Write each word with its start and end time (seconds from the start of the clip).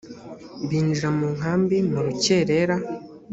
binjira 0.67 1.09
mu 1.17 1.27
nkambi 1.35 1.77
mu 1.91 1.99
rukerera 2.05 2.75